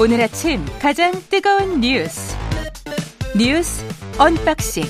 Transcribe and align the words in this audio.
오늘 0.00 0.20
아침 0.20 0.60
가장 0.80 1.12
뜨거운 1.30 1.80
뉴스 1.80 2.36
뉴스 3.38 3.84
언박싱 4.18 4.82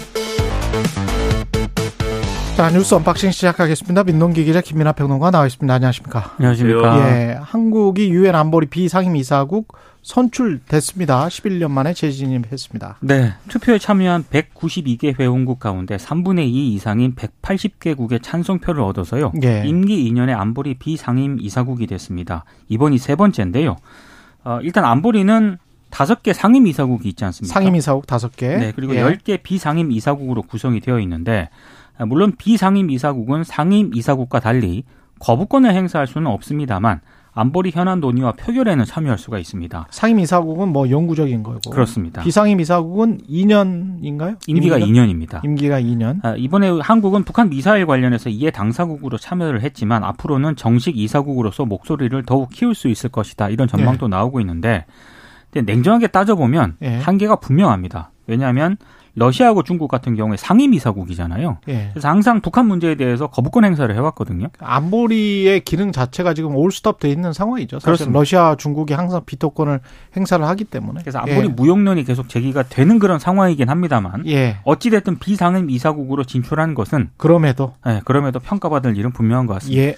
자 2.57 2.71
뉴스 2.71 2.95
언박싱 2.95 3.33
시작하겠습니다. 3.33 4.05
민동기 4.05 4.45
기자 4.45 4.61
김민하 4.61 4.93
평론가 4.93 5.31
나와 5.31 5.47
있습니다. 5.47 5.75
안녕하십니까? 5.75 6.35
안녕하십니까? 6.39 6.99
예, 7.11 7.39
한국이 7.43 8.11
유엔 8.11 8.35
안보리 8.35 8.69
비상임 8.69 9.17
이사국 9.17 9.77
선출됐습니다. 10.03 11.27
11년 11.29 11.71
만에 11.71 11.93
재진입했습니다. 11.93 12.99
네, 13.01 13.35
투표에 13.49 13.79
참여한 13.79 14.25
192개 14.25 15.19
회원국 15.19 15.59
가운데 15.59 15.97
3분의 15.97 16.45
2 16.47 16.75
이상인 16.75 17.15
180개국의 17.15 18.23
찬성표를 18.23 18.81
얻어서요. 18.83 19.33
예. 19.43 19.65
임기 19.67 20.11
2년의 20.13 20.39
안보리 20.39 20.75
비상임 20.75 21.39
이사국이 21.41 21.87
됐습니다. 21.89 22.45
이번이 22.69 22.99
세 22.99 23.17
번째인데요. 23.17 23.77
어, 24.45 24.61
일단 24.63 24.85
안보리는 24.85 25.59
다섯 25.91 26.23
개 26.23 26.33
상임 26.33 26.67
이사국이 26.67 27.09
있지 27.09 27.25
않습니까? 27.25 27.53
상임 27.53 27.77
이사국 27.77 28.07
다섯 28.07 28.35
개. 28.35 28.57
네, 28.57 28.73
그리고 28.75 28.95
예. 28.97 29.03
10개 29.03 29.43
비상임 29.43 29.93
이사국으로 29.93 30.43
구성이 30.43 30.81
되어 30.81 30.99
있는데 31.01 31.49
아, 31.97 32.05
물론 32.05 32.33
비상임 32.37 32.91
이사국은 32.91 33.45
상임 33.45 33.93
이사국과 33.95 34.41
달리 34.41 34.85
거부권을 35.21 35.73
행사할 35.73 36.07
수는 36.07 36.27
없습니다만 36.27 37.01
안보리 37.35 37.73
현안 37.73 38.01
논의와 38.01 38.33
표결에는 38.33 38.85
참여할 38.85 39.19
수가 39.19 39.39
있습니다. 39.39 39.89
상임 39.91 40.21
이사국은 40.21 40.69
뭐 40.69 40.89
영구적인 40.89 41.43
거고. 41.43 41.71
그렇습니다. 41.71 42.23
비상임 42.23 42.61
이사국은 42.61 43.19
2년인가요? 43.29 44.37
임기가 44.47 44.79
2년입니다. 44.79 45.45
임기가 45.45 45.81
2년. 45.81 46.25
아, 46.25 46.37
이번에 46.37 46.71
한국은 46.81 47.25
북한 47.25 47.51
미사일 47.51 47.87
관련해서 47.87 48.31
이해 48.31 48.51
당사국으로 48.51 49.19
참여를 49.19 49.63
했지만 49.63 50.05
앞으로는 50.05 50.57
정식 50.57 50.97
이사국으로서 50.97 51.65
목소리를 51.65 52.23
더욱 52.25 52.51
키울 52.51 52.75
수 52.75 52.89
있을 52.89 53.11
것이다. 53.11 53.49
이런 53.49 53.67
전망도 53.67 54.09
나오고 54.09 54.41
있는데 54.41 54.87
냉정하게 55.53 56.09
따져보면 56.09 56.77
예. 56.83 56.97
한계가 56.99 57.37
분명합니다. 57.37 58.13
왜냐하면 58.27 58.77
러시아하고 59.17 59.63
중국 59.63 59.89
같은 59.89 60.17
경우에 60.17 60.37
상임 60.37 60.75
이사국이잖아요. 60.75 61.59
예. 61.69 61.89
그래서 61.93 62.09
항상 62.09 62.41
북한 62.41 62.67
문제에 62.67 62.97
대해서 62.97 63.29
거부권 63.29 63.65
행사를 63.65 63.95
해왔거든요. 63.95 64.49
안보리의 64.59 65.61
기능 65.61 65.93
자체가 65.93 66.35
지금 66.35 66.55
올스톱 66.57 66.99
돼 67.01 67.11
있는 67.11 67.33
상황이죠. 67.33 67.79
사실 67.79 67.85
그렇습니다. 67.87 68.19
러시아, 68.19 68.55
중국이 68.57 68.93
항상 68.95 69.23
비토권을 69.25 69.81
행사를 70.17 70.45
하기 70.45 70.65
때문에. 70.65 71.01
그래서 71.03 71.19
안보리 71.21 71.45
예. 71.49 71.49
무용론이 71.49 72.05
계속 72.05 72.29
제기가 72.29 72.65
되는 72.65 72.99
그런 72.99 73.19
상황이긴 73.19 73.69
합니다만 73.69 74.27
예. 74.27 74.59
어찌됐든 74.65 75.19
비상임 75.19 75.71
이사국으로 75.71 76.25
진출한 76.25 76.75
것은 76.75 77.11
그럼에도 77.17 77.75
예, 77.87 78.01
그럼에도 78.05 78.39
평가받을 78.41 78.97
일은 78.97 79.13
분명한 79.13 79.47
것 79.47 79.55
같습니다. 79.55 79.81
예. 79.83 79.97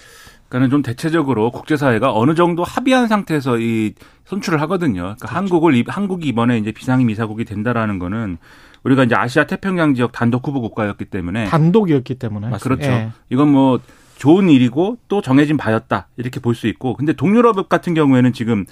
그러니까는 0.49 0.71
좀 0.71 0.83
대체적으로 0.83 1.51
국제사회가 1.51 2.13
어느 2.15 2.35
정도 2.37 2.63
합의한 2.63 3.09
상태에서 3.09 3.59
이 3.59 3.95
선출을 4.27 4.61
하거든요. 4.63 5.03
그러니까 5.19 5.29
한국을 5.35 5.75
이- 5.75 5.85
한국이 5.89 6.29
이번에 6.29 6.59
이제 6.59 6.71
비상임 6.71 7.11
이사국이 7.11 7.45
된다라는 7.45 7.99
거는 7.99 8.39
우리가 8.87 9.03
이제 9.05 9.15
아시아 9.17 9.45
태평양 9.45 9.95
지역 9.95 10.13
단독 10.13 10.47
후보 10.47 10.61
국가였기 10.61 11.07
때문에 11.07 11.47
단독이었기 11.47 12.15
때문에. 12.15 12.51
그렇죠. 12.63 12.89
예. 12.89 13.11
이건 13.31 13.49
뭐 13.49 13.81
좋은 14.17 14.49
일이고 14.49 14.99
또 15.09 15.21
정해진 15.21 15.57
바였다 15.57 16.09
이렇게 16.17 16.39
볼 16.41 16.55
수 16.55 16.69
있고 16.69 16.95
근데 16.95 17.13
동유럽 17.13 17.69
같은 17.69 17.95
경우에는 17.95 18.33
지금 18.33 18.65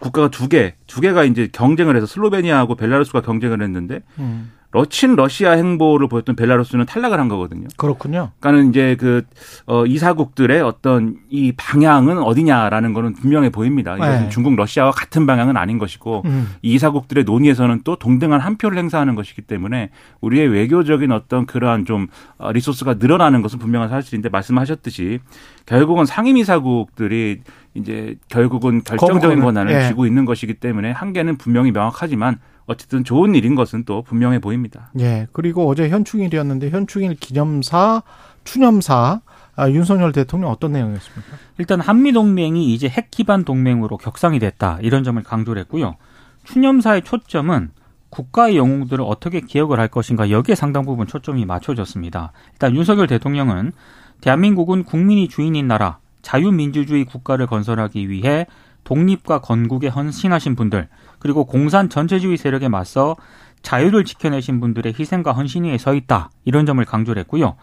국가가 0.00 0.28
두 0.28 0.48
개, 0.48 0.74
두 0.86 1.00
개가 1.00 1.24
이제 1.24 1.48
경쟁을 1.52 1.96
해서 1.96 2.06
슬로베니아하고 2.06 2.74
벨라루스가 2.74 3.20
경쟁을 3.22 3.62
했는데 3.62 4.00
음. 4.18 4.50
러친 4.72 5.16
러시아 5.16 5.52
행보를 5.52 6.08
보였던 6.08 6.36
벨라루스는 6.36 6.86
탈락을 6.86 7.18
한 7.18 7.28
거거든요. 7.28 7.66
그렇군요. 7.76 8.30
그러니까는 8.38 8.70
이제 8.70 8.96
그 8.96 9.24
어, 9.66 9.84
이사국들의 9.84 10.60
어떤 10.62 11.16
이 11.28 11.52
방향은 11.56 12.18
어디냐라는 12.18 12.92
거는 12.92 13.14
분명해 13.14 13.50
보입니다. 13.50 13.96
이것은 13.96 14.20
네. 14.24 14.28
중국 14.28 14.54
러시아와 14.54 14.92
같은 14.92 15.26
방향은 15.26 15.56
아닌 15.56 15.78
것이고 15.78 16.22
음. 16.24 16.54
이 16.62 16.74
이사국들의 16.74 17.24
논의에서는 17.24 17.80
또 17.82 17.96
동등한 17.96 18.40
한 18.40 18.58
표를 18.58 18.78
행사하는 18.78 19.16
것이기 19.16 19.42
때문에 19.42 19.90
우리의 20.20 20.46
외교적인 20.48 21.10
어떤 21.10 21.46
그러한 21.46 21.84
좀 21.84 22.06
어, 22.38 22.52
리소스가 22.52 22.94
늘어나는 22.94 23.42
것은 23.42 23.58
분명한 23.58 23.88
사실인데 23.88 24.28
말씀하셨듯이 24.28 25.18
결국은 25.66 26.06
상임 26.06 26.36
이사국들이 26.36 27.40
이제 27.74 28.16
결국은 28.28 28.82
결정적인 28.82 29.40
권한을 29.40 29.72
예. 29.72 29.88
쥐고 29.88 30.06
있는 30.06 30.24
것이기 30.24 30.54
때문에 30.54 30.90
한계는 30.90 31.36
분명히 31.36 31.70
명확하지만 31.72 32.38
어쨌든 32.66 33.04
좋은 33.04 33.34
일인 33.34 33.54
것은 33.54 33.84
또 33.84 34.02
분명해 34.02 34.38
보입니다. 34.40 34.90
예. 35.00 35.26
그리고 35.32 35.68
어제 35.68 35.88
현충일이었는데 35.88 36.70
현충일 36.70 37.16
기념사, 37.16 38.02
추념사 38.44 39.20
아, 39.56 39.70
윤석열 39.70 40.12
대통령 40.12 40.50
어떤 40.50 40.72
내용이었습니까? 40.72 41.36
일단 41.58 41.80
한미 41.80 42.12
동맹이 42.12 42.72
이제 42.72 42.88
핵 42.88 43.10
기반 43.10 43.44
동맹으로 43.44 43.98
격상이 43.98 44.38
됐다 44.38 44.78
이런 44.80 45.04
점을 45.04 45.22
강조를 45.22 45.60
했고요. 45.62 45.96
추념사의 46.44 47.02
초점은 47.02 47.70
국가의 48.08 48.56
영웅들을 48.56 49.04
어떻게 49.06 49.40
기억을 49.40 49.78
할 49.78 49.88
것인가 49.88 50.30
여기에 50.30 50.54
상당 50.54 50.84
부분 50.84 51.06
초점이 51.06 51.44
맞춰졌습니다. 51.44 52.32
일단 52.52 52.74
윤석열 52.74 53.06
대통령은 53.06 53.72
대한민국은 54.20 54.84
국민이 54.84 55.28
주인인 55.28 55.68
나라, 55.68 55.98
자유민주주의 56.22 57.04
국가를 57.04 57.46
건설하기 57.46 58.08
위해 58.08 58.46
독립과 58.84 59.40
건국에 59.40 59.88
헌신하신 59.88 60.56
분들, 60.56 60.88
그리고 61.20 61.44
공산 61.44 61.88
전체주의 61.88 62.36
세력에 62.36 62.68
맞서 62.68 63.16
자유를 63.62 64.04
지켜내신 64.04 64.58
분들의 64.58 64.94
희생과 64.98 65.32
헌신 65.32 65.64
위에 65.64 65.78
서 65.78 65.94
있다. 65.94 66.30
이런 66.44 66.66
점을 66.66 66.84
강조를 66.84 67.20
했고요. 67.20 67.54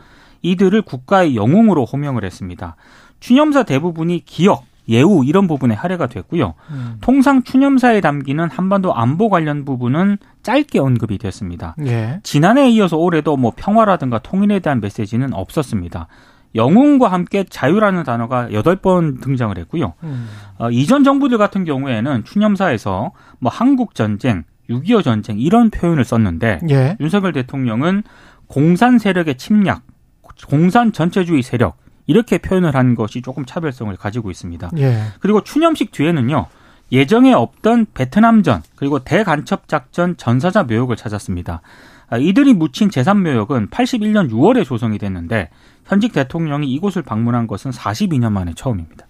이들을 0.44 0.84
국가의 0.84 1.36
영웅으로 1.36 1.84
호명을 1.84 2.24
했습니다. 2.24 2.76
추념사 3.20 3.64
대부분이 3.64 4.24
기억, 4.26 4.64
예우 4.90 5.26
이런 5.26 5.48
부분에 5.48 5.74
할애가 5.74 6.08
됐고요. 6.08 6.54
음. 6.70 6.98
통상 7.02 7.44
추념사에 7.44 8.00
담기는 8.00 8.50
한반도 8.50 8.94
안보 8.94 9.30
관련 9.30 9.66
부분은 9.66 10.18
짧게 10.44 10.80
언급이 10.80 11.18
됐습니다. 11.18 11.76
예. 11.86 12.20
지난해에 12.24 12.70
이어서 12.70 12.96
올해도 12.96 13.36
뭐 13.36 13.52
평화라든가 13.56 14.20
통일에 14.20 14.60
대한 14.60 14.80
메시지는 14.80 15.34
없었습니다. 15.34 16.08
영웅과 16.56 17.12
함께 17.12 17.44
자유라는 17.44 18.04
단어가 18.04 18.52
여덟 18.54 18.76
번 18.76 19.20
등장을 19.20 19.58
했고요. 19.58 19.94
음. 20.04 20.28
어, 20.58 20.72
이전 20.72 21.04
정부들 21.04 21.38
같은 21.38 21.66
경우에는 21.66 22.24
추념사에서 22.24 23.12
뭐 23.40 23.52
한국 23.52 23.96
전쟁, 23.96 24.44
6.25 24.70 25.04
전쟁 25.04 25.40
이런 25.40 25.70
표현을 25.70 26.04
썼는데 26.04 26.60
예. 26.70 26.98
윤석열 27.00 27.34
대통령은 27.34 28.04
공산 28.48 28.98
세력의 28.98 29.36
침략, 29.36 29.84
공산 30.48 30.92
전체주의 30.92 31.42
세력 31.42 31.78
이렇게 32.06 32.38
표현을 32.38 32.74
한 32.76 32.96
것이 32.96 33.22
조금 33.22 33.46
차별성을 33.46 33.96
가지고 33.98 34.32
있습니다. 34.32 34.72
예. 34.78 34.98
그리고 35.20 35.44
추념식 35.44 35.92
뒤에는요. 35.92 36.48
예정에 36.92 37.34
없던 37.34 37.88
베트남전 37.94 38.64
그리고 38.76 39.00
대간첩 39.00 39.68
작전 39.68 40.16
전사자 40.18 40.64
묘역을 40.64 40.96
찾았습니다. 40.96 41.62
아, 42.10 42.18
이들이 42.18 42.54
묻힌 42.54 42.90
재산 42.90 43.22
묘역은 43.24 43.70
81년 43.70 44.32
6월에 44.32 44.66
조성이 44.66 44.98
됐는데 44.98 45.50
현직 45.86 46.14
대통령이 46.14 46.72
이곳을 46.72 47.02
방문한 47.02 47.48
것은 47.48 47.72
42년 47.72 48.32
만에 48.32 48.54
처음입니다. 48.56 49.06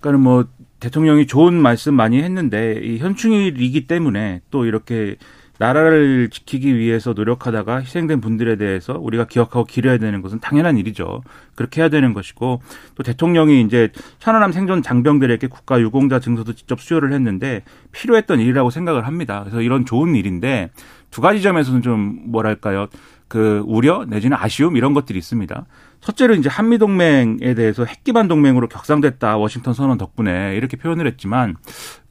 그러니까는 0.00 0.20
뭐 0.20 0.44
대통령이 0.80 1.26
좋은 1.26 1.54
말씀 1.54 1.94
많이 1.94 2.22
했는데 2.22 2.80
이 2.82 2.98
현충일이기 2.98 3.86
때문에 3.86 4.40
또 4.50 4.64
이렇게 4.64 5.16
나라를 5.60 6.30
지키기 6.30 6.74
위해서 6.78 7.12
노력하다가 7.12 7.82
희생된 7.82 8.22
분들에 8.22 8.56
대해서 8.56 8.94
우리가 8.98 9.26
기억하고 9.26 9.66
기려야 9.66 9.98
되는 9.98 10.22
것은 10.22 10.40
당연한 10.40 10.78
일이죠. 10.78 11.22
그렇게 11.54 11.82
해야 11.82 11.90
되는 11.90 12.14
것이고 12.14 12.62
또 12.94 13.02
대통령이 13.02 13.60
이제 13.60 13.90
천안함 14.20 14.52
생존 14.52 14.82
장병들에게 14.82 15.46
국가 15.48 15.78
유공자 15.78 16.18
증서도 16.18 16.54
직접 16.54 16.80
수여를 16.80 17.12
했는데 17.12 17.62
필요했던 17.92 18.40
일이라고 18.40 18.70
생각을 18.70 19.06
합니다. 19.06 19.40
그래서 19.40 19.60
이런 19.60 19.84
좋은 19.84 20.14
일인데 20.14 20.70
두 21.10 21.20
가지 21.20 21.42
점에서는 21.42 21.82
좀 21.82 22.20
뭐랄까요? 22.24 22.86
그 23.30 23.62
우려 23.66 24.04
내지는 24.08 24.36
아쉬움 24.40 24.76
이런 24.76 24.92
것들이 24.92 25.16
있습니다. 25.16 25.64
첫째로 26.00 26.34
이제 26.34 26.48
한미 26.48 26.78
동맹에 26.78 27.54
대해서 27.54 27.84
핵 27.84 28.02
기반 28.02 28.26
동맹으로 28.26 28.68
격상됐다 28.68 29.36
워싱턴 29.36 29.72
선언 29.72 29.98
덕분에 29.98 30.56
이렇게 30.56 30.76
표현을 30.76 31.06
했지만 31.06 31.56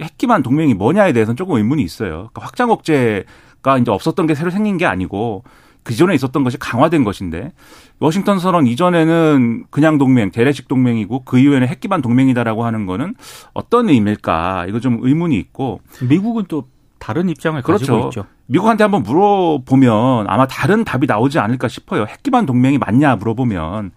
핵 0.01 0.18
기반 0.18 0.44
동맹이 0.44 0.75
뭐냐에 0.75 1.12
대해서는 1.12 1.35
조금 1.35 1.57
의문이 1.57 1.83
있어요. 1.83 2.29
그러니까 2.31 2.41
확장 2.44 2.71
억제 2.71 3.25
가 3.61 3.77
이제 3.77 3.91
없었던 3.91 4.27
게 4.27 4.35
새로 4.35 4.51
생긴 4.51 4.77
게 4.77 4.85
아니고 4.85 5.44
그 5.83 5.95
전에 5.95 6.13
있었던 6.13 6.44
것이 6.44 6.57
강화된 6.57 7.03
것인데 7.03 7.51
워싱턴 8.00 8.39
선언 8.39 8.67
이전에는 8.67 9.65
그냥 9.69 9.97
동맹, 9.97 10.31
대례식 10.31 10.67
동맹이고 10.67 11.23
그 11.23 11.39
이후에는 11.39 11.67
핵 11.67 11.79
기반 11.79 12.01
동맹이다라고 12.01 12.65
하는 12.65 12.85
거는 12.85 13.15
어떤 13.53 13.89
의미일까? 13.89 14.65
이거 14.67 14.79
좀 14.79 15.00
의문이 15.01 15.38
있고 15.38 15.81
미국은 16.01 16.45
또 16.47 16.67
다른 17.00 17.29
입장을 17.29 17.59
가지고 17.61 17.97
그렇죠. 17.97 18.09
있죠. 18.09 18.25
미국한테 18.45 18.83
한번 18.83 19.03
물어보면 19.03 20.25
아마 20.27 20.47
다른 20.47 20.83
답이 20.83 21.07
나오지 21.07 21.39
않을까 21.39 21.67
싶어요. 21.67 22.06
핵 22.06 22.23
기반 22.23 22.45
동맹이 22.45 22.77
맞냐 22.77 23.15
물어보면. 23.15 23.91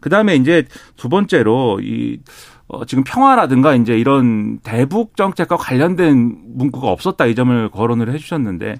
그 0.00 0.10
다음에 0.10 0.36
이제 0.36 0.64
두 0.96 1.08
번째로 1.08 1.80
이 1.82 2.20
어, 2.68 2.84
지금 2.84 3.04
평화라든가 3.04 3.74
이제 3.74 3.96
이런 3.98 4.58
대북 4.60 5.16
정책과 5.16 5.56
관련된 5.56 6.36
문구가 6.56 6.88
없었다 6.88 7.26
이 7.26 7.34
점을 7.34 7.70
거론을 7.70 8.12
해주셨는데 8.12 8.76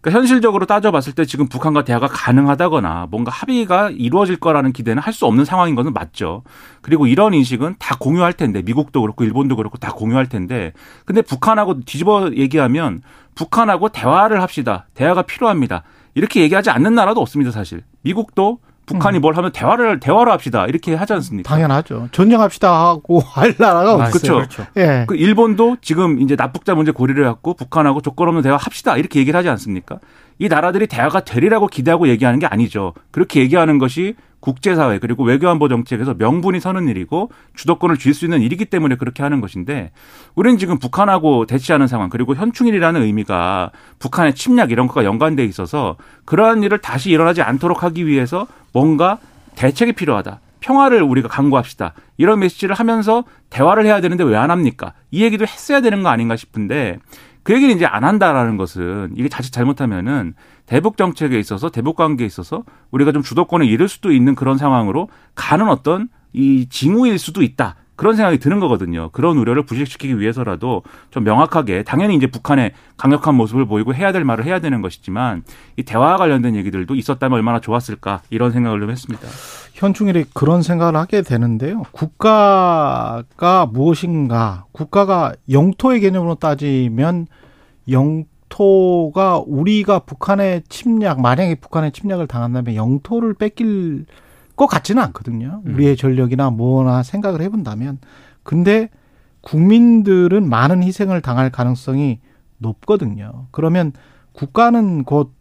그러니까 0.00 0.18
현실적으로 0.18 0.64
따져봤을 0.64 1.14
때 1.14 1.26
지금 1.26 1.46
북한과 1.48 1.84
대화가 1.84 2.06
가능하다거나 2.06 3.08
뭔가 3.10 3.30
합의가 3.30 3.90
이루어질 3.90 4.36
거라는 4.36 4.72
기대는 4.72 5.02
할 5.02 5.12
수 5.12 5.26
없는 5.26 5.44
상황인 5.44 5.74
것은 5.74 5.92
맞죠. 5.92 6.42
그리고 6.80 7.06
이런 7.06 7.34
인식은 7.34 7.76
다 7.78 7.96
공유할 7.98 8.32
텐데 8.32 8.62
미국도 8.62 9.02
그렇고 9.02 9.24
일본도 9.24 9.56
그렇고 9.56 9.76
다 9.76 9.92
공유할 9.92 10.28
텐데 10.28 10.72
근데 11.04 11.20
북한하고 11.20 11.80
뒤집어 11.80 12.30
얘기하면 12.34 13.02
북한하고 13.34 13.90
대화를 13.90 14.40
합시다. 14.40 14.86
대화가 14.94 15.22
필요합니다. 15.22 15.82
이렇게 16.14 16.40
얘기하지 16.42 16.70
않는 16.70 16.94
나라도 16.94 17.20
없습니다, 17.20 17.50
사실. 17.50 17.82
미국도 18.02 18.58
북한이 18.90 19.18
음. 19.18 19.20
뭘 19.20 19.36
하면 19.36 19.52
대화를 19.52 20.00
대화로 20.00 20.32
합시다 20.32 20.66
이렇게 20.66 20.94
하지 20.94 21.12
않습니까? 21.12 21.48
당연하죠. 21.48 22.08
전쟁합시다 22.12 22.88
하고 22.88 23.20
할 23.24 23.54
나라가 23.58 23.94
없어요. 23.94 24.36
그렇죠. 24.36 24.66
예. 24.76 25.04
그 25.06 25.14
일본도 25.14 25.76
지금 25.80 26.20
이제 26.20 26.36
납북자 26.36 26.74
문제 26.74 26.90
고리를 26.90 27.22
갖고 27.22 27.54
북한하고 27.54 28.00
조건 28.00 28.28
없는 28.28 28.42
대화 28.42 28.56
합시다 28.56 28.96
이렇게 28.96 29.20
얘기를 29.20 29.38
하지 29.38 29.48
않습니까? 29.48 29.98
이 30.38 30.48
나라들이 30.48 30.86
대화가 30.86 31.20
되리라고 31.20 31.66
기대하고 31.66 32.08
얘기하는 32.08 32.38
게 32.38 32.46
아니죠. 32.46 32.94
그렇게 33.10 33.40
얘기하는 33.40 33.78
것이 33.78 34.14
국제사회 34.40 34.98
그리고 34.98 35.22
외교안보 35.24 35.68
정책에서 35.68 36.14
명분이 36.14 36.60
서는 36.60 36.88
일이고 36.88 37.30
주도권을 37.54 37.96
쥘 37.98 38.14
수 38.14 38.24
있는 38.24 38.40
일이기 38.40 38.64
때문에 38.64 38.96
그렇게 38.96 39.22
하는 39.22 39.40
것인데 39.40 39.92
우리는 40.34 40.58
지금 40.58 40.78
북한하고 40.78 41.46
대치하는 41.46 41.86
상황 41.86 42.08
그리고 42.10 42.34
현충일이라는 42.34 43.02
의미가 43.02 43.70
북한의 43.98 44.34
침략 44.34 44.70
이런 44.70 44.86
것과 44.86 45.04
연관돼 45.04 45.44
있어서 45.44 45.96
그러한 46.24 46.62
일을 46.62 46.78
다시 46.78 47.10
일어나지 47.10 47.42
않도록 47.42 47.82
하기 47.84 48.06
위해서 48.06 48.46
뭔가 48.72 49.18
대책이 49.56 49.92
필요하다. 49.92 50.40
평화를 50.60 51.02
우리가 51.02 51.28
강구합시다. 51.28 51.94
이런 52.18 52.38
메시지를 52.40 52.74
하면서 52.74 53.24
대화를 53.48 53.86
해야 53.86 54.00
되는데 54.00 54.24
왜 54.24 54.36
안 54.36 54.50
합니까? 54.50 54.92
이 55.10 55.22
얘기도 55.22 55.46
했어야 55.46 55.80
되는 55.80 56.02
거 56.02 56.08
아닌가 56.10 56.36
싶은데 56.36 56.98
그 57.42 57.54
얘기를 57.54 57.74
이제 57.74 57.86
안 57.86 58.04
한다라는 58.04 58.56
것은 58.58 59.12
이게 59.16 59.28
자칫 59.28 59.52
잘못하면은 59.52 60.34
대북 60.70 60.96
정책에 60.96 61.36
있어서 61.40 61.68
대북 61.68 61.96
관계에 61.96 62.24
있어서 62.24 62.62
우리가 62.92 63.10
좀 63.10 63.22
주도권을 63.22 63.66
잃을 63.66 63.88
수도 63.88 64.12
있는 64.12 64.36
그런 64.36 64.56
상황으로 64.56 65.08
가는 65.34 65.68
어떤 65.68 66.08
이 66.32 66.68
징후일 66.70 67.18
수도 67.18 67.42
있다. 67.42 67.74
그런 67.96 68.14
생각이 68.14 68.38
드는 68.38 68.60
거거든요. 68.60 69.10
그런 69.10 69.36
우려를 69.36 69.64
부식시키기 69.66 70.20
위해서라도 70.20 70.84
좀 71.10 71.24
명확하게 71.24 71.82
당연히 71.82 72.14
이제 72.14 72.28
북한의 72.28 72.70
강력한 72.96 73.34
모습을 73.34 73.66
보이고 73.66 73.92
해야 73.92 74.12
될 74.12 74.24
말을 74.24 74.44
해야 74.44 74.60
되는 74.60 74.80
것이지만 74.80 75.42
이 75.76 75.82
대화와 75.82 76.16
관련된 76.18 76.54
얘기들도 76.54 76.94
있었다면 76.94 77.36
얼마나 77.36 77.60
좋았을까 77.60 78.22
이런 78.30 78.52
생각을 78.52 78.78
좀 78.78 78.90
했습니다. 78.90 79.26
현충일이 79.74 80.26
그런 80.32 80.62
생각을 80.62 80.94
하게 80.94 81.22
되는데요. 81.22 81.82
국가가 81.90 83.66
무엇인가? 83.72 84.66
국가가 84.70 85.32
영토의 85.50 85.98
개념으로 85.98 86.36
따지면 86.36 87.26
영 87.90 88.24
토가 88.50 89.42
우리가 89.46 90.00
북한의 90.00 90.64
침략, 90.68 91.22
만약에 91.22 91.54
북한의 91.54 91.92
침략을 91.92 92.26
당한다면 92.26 92.74
영토를 92.74 93.32
뺏길 93.32 94.04
것 94.56 94.66
같지는 94.66 95.02
않거든요. 95.04 95.62
음. 95.64 95.74
우리의 95.74 95.96
전력이나 95.96 96.50
뭐나 96.50 97.02
생각을 97.02 97.40
해본다면. 97.40 97.98
근데 98.42 98.90
국민들은 99.40 100.46
많은 100.46 100.82
희생을 100.82 101.22
당할 101.22 101.50
가능성이 101.50 102.18
높거든요. 102.58 103.46
그러면 103.52 103.92
국가는 104.32 105.04
곧 105.04 105.32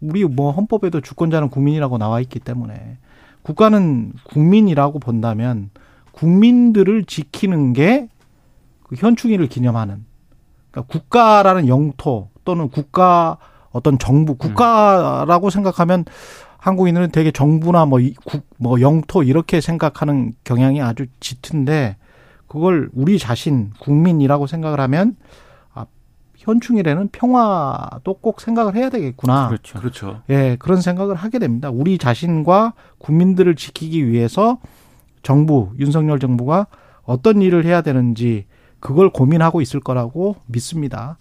우리 0.00 0.24
뭐 0.24 0.50
헌법에도 0.50 1.00
주권자는 1.00 1.50
국민이라고 1.50 1.98
나와 1.98 2.20
있기 2.20 2.40
때문에 2.40 2.98
국가는 3.42 4.12
국민이라고 4.24 4.98
본다면 4.98 5.70
국민들을 6.12 7.04
지키는 7.04 7.74
게그 7.74 8.96
현충일을 8.96 9.46
기념하는 9.46 10.04
그러니까 10.70 10.92
국가라는 10.92 11.68
영토 11.68 12.30
또는 12.46 12.70
국가 12.70 13.36
어떤 13.72 13.98
정부 13.98 14.36
국가라고 14.36 15.50
생각하면 15.50 16.06
한국인들은 16.56 17.10
되게 17.10 17.30
정부나 17.30 17.84
뭐, 17.84 18.00
국, 18.24 18.46
뭐 18.56 18.80
영토 18.80 19.22
이렇게 19.22 19.60
생각하는 19.60 20.34
경향이 20.44 20.80
아주 20.80 21.04
짙은데 21.20 21.96
그걸 22.46 22.88
우리 22.94 23.18
자신 23.18 23.70
국민이라고 23.80 24.46
생각을 24.46 24.80
하면 24.80 25.16
아, 25.74 25.84
현충일에는 26.36 27.10
평화도 27.12 28.14
꼭 28.14 28.40
생각을 28.40 28.74
해야 28.76 28.88
되겠구나. 28.88 29.48
그렇죠. 29.48 29.78
그렇죠. 29.78 30.22
예, 30.30 30.56
그런 30.58 30.80
생각을 30.80 31.16
하게 31.16 31.38
됩니다. 31.38 31.68
우리 31.70 31.98
자신과 31.98 32.72
국민들을 32.98 33.56
지키기 33.56 34.08
위해서 34.08 34.58
정부, 35.22 35.72
윤석열 35.78 36.18
정부가 36.18 36.68
어떤 37.02 37.42
일을 37.42 37.64
해야 37.64 37.82
되는지 37.82 38.46
그걸 38.80 39.10
고민하고 39.10 39.60
있을 39.60 39.80
거라고 39.80 40.36
믿습니다. 40.46 41.18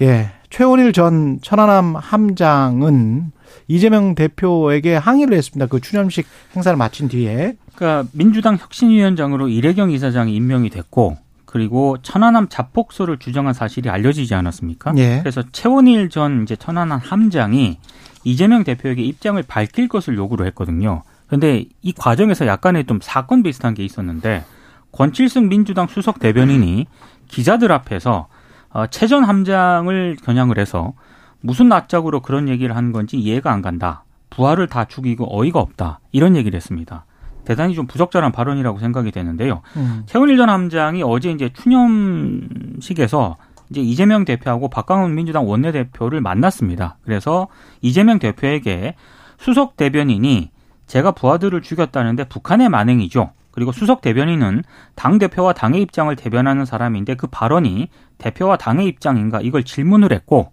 예. 0.00 0.30
최원일 0.50 0.92
전 0.92 1.38
천안함 1.42 1.94
함장은 1.96 3.32
이재명 3.68 4.14
대표에게 4.14 4.96
항의를 4.96 5.36
했습니다. 5.36 5.66
그 5.66 5.80
추념식 5.80 6.26
행사를 6.56 6.76
마친 6.76 7.08
뒤에. 7.08 7.56
그러니까 7.74 8.08
민주당 8.12 8.56
혁신위원장으로 8.56 9.48
이래경 9.48 9.90
이사장이 9.90 10.34
임명이 10.34 10.70
됐고 10.70 11.16
그리고 11.44 11.96
천안함 12.02 12.48
자폭소를 12.48 13.18
주장한 13.18 13.54
사실이 13.54 13.88
알려지지 13.90 14.34
않았습니까? 14.34 14.94
예. 14.96 15.18
그래서 15.20 15.42
최원일 15.52 16.08
전 16.08 16.42
이제 16.42 16.56
천안함 16.56 17.00
함장이 17.02 17.78
이재명 18.24 18.64
대표에게 18.64 19.02
입장을 19.02 19.42
밝힐 19.46 19.88
것을 19.88 20.16
요구를 20.16 20.46
했거든요. 20.48 21.02
그런데 21.26 21.64
이 21.82 21.92
과정에서 21.92 22.46
약간의 22.46 22.86
좀 22.86 22.98
사건 23.00 23.42
비슷한 23.42 23.74
게 23.74 23.84
있었는데 23.84 24.44
권칠승 24.92 25.48
민주당 25.48 25.86
수석 25.86 26.18
대변인이 26.18 26.86
기자들 27.28 27.70
앞에서 27.70 28.26
어, 28.72 28.86
최전 28.86 29.24
함장을 29.24 30.16
겨냥을 30.22 30.58
해서 30.58 30.92
무슨 31.40 31.68
낯짝으로 31.68 32.20
그런 32.20 32.48
얘기를 32.48 32.76
하는 32.76 32.92
건지 32.92 33.18
이해가 33.18 33.52
안 33.52 33.62
간다. 33.62 34.04
부하를 34.30 34.68
다 34.68 34.84
죽이고 34.84 35.26
어이가 35.28 35.58
없다. 35.58 36.00
이런 36.12 36.36
얘기를 36.36 36.56
했습니다. 36.56 37.04
대단히 37.44 37.74
좀 37.74 37.86
부적절한 37.86 38.32
발언이라고 38.32 38.78
생각이 38.78 39.10
되는데요. 39.10 39.62
음. 39.76 40.02
최훈일 40.06 40.36
전 40.36 40.50
함장이 40.50 41.02
어제 41.02 41.30
이제 41.30 41.50
추념식에서 41.52 43.36
이제 43.70 43.80
이재명 43.80 44.24
대표하고 44.24 44.68
박광훈 44.68 45.14
민주당 45.14 45.48
원내대표를 45.48 46.20
만났습니다. 46.20 46.98
그래서 47.02 47.48
이재명 47.80 48.18
대표에게 48.18 48.94
수석 49.38 49.76
대변인이 49.76 50.50
제가 50.86 51.12
부하들을 51.12 51.62
죽였다는데 51.62 52.24
북한의 52.24 52.68
만행이죠. 52.68 53.30
그리고 53.50 53.72
수석 53.72 54.00
대변인은 54.00 54.62
당 54.94 55.18
대표와 55.18 55.52
당의 55.52 55.82
입장을 55.82 56.14
대변하는 56.16 56.64
사람인데 56.64 57.14
그 57.16 57.26
발언이 57.26 57.88
대표와 58.18 58.56
당의 58.56 58.86
입장인가 58.86 59.40
이걸 59.40 59.64
질문을 59.64 60.12
했고 60.12 60.52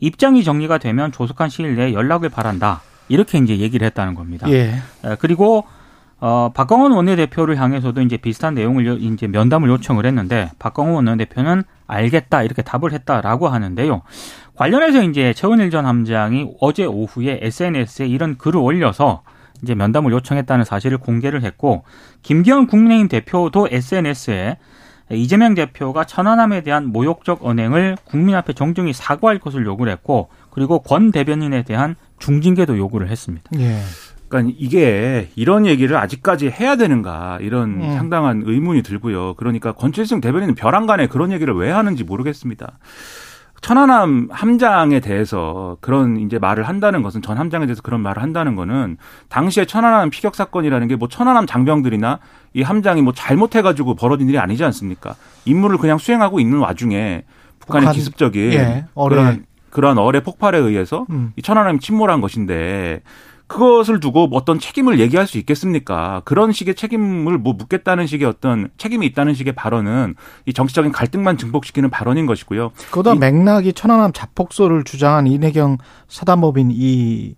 입장이 0.00 0.42
정리가 0.42 0.78
되면 0.78 1.12
조속한 1.12 1.48
시일 1.48 1.76
내에 1.76 1.92
연락을 1.92 2.30
바란다. 2.30 2.80
이렇게 3.08 3.38
이제 3.38 3.58
얘기를 3.58 3.84
했다는 3.86 4.14
겁니다. 4.14 4.50
예. 4.50 4.76
그리고 5.18 5.64
어 6.20 6.50
박광원 6.54 6.92
원내대표를 6.92 7.58
향해서도 7.58 8.02
이제 8.02 8.16
비슷한 8.16 8.54
내용을 8.54 9.02
이제 9.02 9.26
면담을 9.26 9.68
요청을 9.70 10.06
했는데 10.06 10.50
박광원 10.58 10.94
원내대표는 10.94 11.64
알겠다 11.86 12.42
이렇게 12.42 12.62
답을 12.62 12.92
했다라고 12.92 13.48
하는데요. 13.48 14.02
관련해서 14.54 15.02
이제 15.02 15.32
최원일 15.32 15.70
전 15.70 15.86
함장이 15.86 16.52
어제 16.60 16.84
오후에 16.84 17.40
SNS에 17.42 18.06
이런 18.06 18.36
글을 18.36 18.60
올려서 18.60 19.22
이제 19.62 19.74
면담을 19.74 20.12
요청했다는 20.12 20.64
사실을 20.64 20.98
공개를 20.98 21.42
했고 21.42 21.84
김기현 22.22 22.66
국민의힘 22.66 23.08
대표도 23.08 23.68
SNS에 23.70 24.56
이재명 25.12 25.54
대표가 25.54 26.04
천안함에 26.04 26.62
대한 26.62 26.86
모욕적 26.86 27.44
언행을 27.44 27.96
국민 28.04 28.36
앞에 28.36 28.52
정중히 28.52 28.92
사과할 28.92 29.38
것을 29.38 29.66
요구를 29.66 29.92
했고 29.92 30.28
그리고 30.50 30.80
권 30.80 31.10
대변인에 31.10 31.62
대한 31.64 31.96
중징계도 32.18 32.78
요구를 32.78 33.08
했습니다. 33.08 33.50
예. 33.58 33.80
그러니까 34.28 34.54
이게 34.58 35.28
이런 35.34 35.66
얘기를 35.66 35.96
아직까지 35.96 36.50
해야 36.50 36.76
되는가 36.76 37.38
이런 37.40 37.82
음. 37.82 37.94
상당한 37.96 38.44
의문이 38.46 38.82
들고요. 38.82 39.34
그러니까 39.34 39.72
권칠승 39.72 40.20
대변인은 40.20 40.54
벼랑간에 40.54 41.08
그런 41.08 41.32
얘기를 41.32 41.52
왜 41.54 41.70
하는지 41.70 42.04
모르겠습니다. 42.04 42.78
천안함 43.60 44.28
함장에 44.30 45.00
대해서 45.00 45.76
그런 45.80 46.16
이제 46.18 46.38
말을 46.38 46.64
한다는 46.64 47.02
것은 47.02 47.20
전 47.22 47.36
함장에 47.36 47.66
대해서 47.66 47.82
그런 47.82 48.00
말을 48.00 48.22
한다는 48.22 48.56
거는 48.56 48.96
당시에 49.28 49.66
천안함 49.66 50.10
피격 50.10 50.34
사건이라는 50.34 50.88
게 50.88 50.96
뭐 50.96 51.08
천안함 51.08 51.46
장병들이나 51.46 52.18
이 52.54 52.62
함장이 52.62 53.02
뭐 53.02 53.12
잘못해가지고 53.12 53.94
벌어진 53.94 54.28
일이 54.28 54.38
아니지 54.38 54.64
않습니까? 54.64 55.14
임무를 55.44 55.78
그냥 55.78 55.98
수행하고 55.98 56.40
있는 56.40 56.58
와중에 56.58 57.24
북한의 57.60 57.82
북한, 57.86 57.94
기습적인 57.94 58.52
예, 58.52 58.84
그런 58.94 59.44
그런 59.70 59.98
어뢰 59.98 60.20
폭발에 60.20 60.58
의해서 60.58 61.06
음. 61.10 61.32
이 61.36 61.42
천안함이 61.42 61.78
침몰한 61.80 62.20
것인데 62.20 63.02
그것을 63.50 63.98
두고 63.98 64.28
어떤 64.30 64.60
책임을 64.60 65.00
얘기할 65.00 65.26
수 65.26 65.36
있겠습니까? 65.38 66.22
그런 66.24 66.52
식의 66.52 66.76
책임을 66.76 67.36
뭐 67.36 67.52
묻겠다는 67.54 68.06
식의 68.06 68.28
어떤 68.28 68.68
책임이 68.78 69.04
있다는 69.06 69.34
식의 69.34 69.54
발언은 69.56 70.14
이 70.46 70.52
정치적인 70.52 70.92
갈등만 70.92 71.36
증폭시키는 71.36 71.90
발언인 71.90 72.26
것이고요. 72.26 72.70
그보다 72.90 73.16
맥락이 73.16 73.72
천안함 73.72 74.12
자폭소를 74.12 74.84
주장한 74.84 75.26
이내경 75.26 75.78
사단법인 76.06 76.70
이 76.70 77.34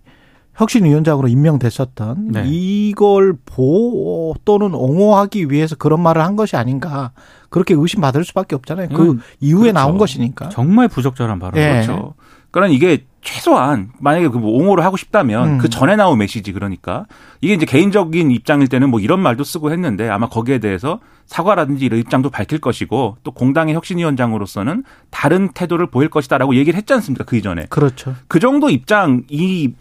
혁신위원장으로 0.53 1.27
임명됐었던 1.29 2.31
네. 2.31 2.43
이걸 2.45 3.33
보호 3.43 4.35
또는 4.45 4.75
옹호하기 4.75 5.49
위해서 5.49 5.75
그런 5.75 5.99
말을 6.01 6.23
한 6.23 6.35
것이 6.35 6.55
아닌가 6.55 7.11
그렇게 7.49 7.73
의심받을 7.73 8.23
수밖에 8.23 8.55
없잖아요. 8.55 8.89
그 8.89 9.17
이후에 9.39 9.71
그렇죠. 9.71 9.73
나온 9.73 9.97
것이니까. 9.97 10.49
정말 10.49 10.89
부적절한 10.89 11.39
발언. 11.39 11.55
네. 11.55 11.71
그렇죠. 11.81 12.13
그러니까 12.51 12.75
이게 12.75 13.07
최소한 13.23 13.89
만약에 13.99 14.27
그 14.27 14.43
뭐 14.43 14.51
옹호를 14.51 14.83
하고 14.83 14.97
싶다면 14.97 15.47
음. 15.47 15.57
그 15.57 15.69
전에 15.69 15.95
나온 15.95 16.17
메시지 16.17 16.51
그러니까 16.51 17.05
이게 17.39 17.53
이제 17.53 17.65
개인적인 17.65 18.29
입장일 18.29 18.67
때는 18.67 18.89
뭐 18.89 18.99
이런 18.99 19.21
말도 19.21 19.45
쓰고 19.45 19.71
했는데 19.71 20.09
아마 20.09 20.27
거기에 20.27 20.59
대해서 20.59 20.99
사과라든지 21.27 21.85
이런 21.85 21.99
입장도 22.01 22.29
밝힐 22.29 22.59
것이고 22.59 23.17
또 23.23 23.31
공당의 23.31 23.73
혁신위원장으로서는 23.75 24.83
다른 25.09 25.49
태도를 25.53 25.87
보일 25.87 26.09
것이다라고 26.09 26.55
얘기를 26.55 26.77
했지 26.77 26.93
않습니까 26.93 27.23
그 27.23 27.37
이전에 27.37 27.67
그렇죠. 27.69 28.13
그 28.27 28.39
정도 28.39 28.69
입장이 28.69 29.73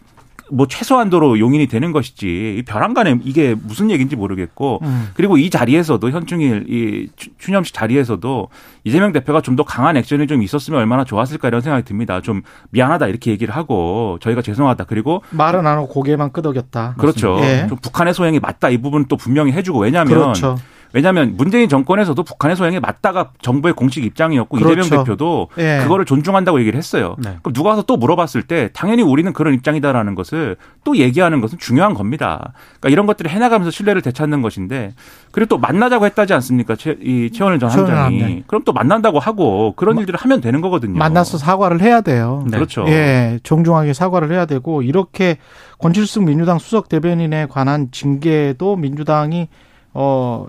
뭐 0.50 0.66
최소한도로 0.66 1.38
용인이 1.38 1.66
되는 1.66 1.92
것이지 1.92 2.62
벼랑간에 2.66 3.18
이게 3.24 3.54
무슨 3.54 3.90
얘기인지 3.90 4.16
모르겠고 4.16 4.80
음. 4.82 5.08
그리고 5.14 5.38
이 5.38 5.48
자리에서도 5.50 6.10
현충일 6.10 6.66
이 6.68 7.08
추- 7.16 7.30
추념식 7.38 7.74
자리에서도 7.74 8.48
이재명 8.84 9.12
대표가 9.12 9.40
좀 9.40 9.52
더 9.56 9.64
강한 9.64 9.96
액션이 9.96 10.26
좀 10.26 10.42
있었으면 10.42 10.80
얼마나 10.80 11.04
좋았을까 11.04 11.48
이런 11.48 11.60
생각이 11.60 11.84
듭니다. 11.84 12.20
좀 12.22 12.40
미안하다 12.70 13.06
이렇게 13.08 13.30
얘기를 13.30 13.54
하고 13.54 14.18
저희가 14.22 14.40
죄송하다 14.42 14.84
그리고 14.84 15.22
말은 15.30 15.66
안 15.66 15.76
하고 15.78 15.88
고개만 15.88 16.32
끄덕였다. 16.32 16.94
그렇죠. 16.98 17.38
예. 17.42 17.66
좀 17.68 17.76
북한의 17.78 18.14
소행이 18.14 18.40
맞다 18.40 18.70
이 18.70 18.78
부분 18.78 19.04
또 19.08 19.16
분명히 19.16 19.52
해주고 19.52 19.80
왜냐하면 19.80 20.14
그렇죠. 20.14 20.56
왜냐하면 20.92 21.34
문재인 21.36 21.68
정권에서도 21.68 22.22
북한의 22.22 22.56
소행에 22.56 22.80
맞다가 22.80 23.30
정부의 23.40 23.74
공식 23.74 24.04
입장이었고 24.04 24.56
그렇죠. 24.56 24.80
이재명 24.80 25.04
대표도 25.04 25.48
예. 25.58 25.80
그거를 25.82 26.04
존중한다고 26.04 26.60
얘기를 26.60 26.76
했어요. 26.76 27.16
네. 27.18 27.36
그럼 27.42 27.52
누가 27.54 27.70
와서 27.70 27.82
또 27.82 27.96
물어봤을 27.96 28.42
때 28.42 28.70
당연히 28.72 29.02
우리는 29.02 29.32
그런 29.32 29.54
입장이다라는 29.54 30.14
것을 30.14 30.56
또 30.84 30.96
얘기하는 30.96 31.40
것은 31.40 31.58
중요한 31.58 31.94
겁니다. 31.94 32.52
그러니까 32.80 32.88
이런 32.90 33.06
것들을 33.06 33.30
해나가면서 33.30 33.70
신뢰를 33.70 34.02
되찾는 34.02 34.42
것인데 34.42 34.92
그리고 35.30 35.48
또 35.48 35.58
만나자고 35.58 36.04
했다지 36.06 36.34
않습니까? 36.34 36.76
최, 36.76 36.96
이 37.00 37.30
최원일 37.32 37.58
전 37.58 37.70
함장이. 37.70 38.20
함장. 38.22 38.42
그럼 38.46 38.62
또 38.64 38.72
만난다고 38.72 39.18
하고 39.18 39.72
그런 39.76 39.98
일들을 39.98 40.18
하면 40.20 40.40
되는 40.40 40.60
거거든요. 40.60 40.98
만나서 40.98 41.38
사과를 41.38 41.80
해야 41.80 42.00
돼요. 42.00 42.44
네. 42.46 42.56
그렇죠. 42.56 42.84
예, 42.88 43.38
정중하게 43.42 43.92
사과를 43.94 44.32
해야 44.32 44.46
되고 44.46 44.82
이렇게 44.82 45.38
권칠승 45.78 46.24
민주당 46.24 46.58
수석 46.58 46.88
대변인에 46.88 47.46
관한 47.46 47.90
징계도 47.90 48.76
민주당이 48.76 49.48
어 49.94 50.46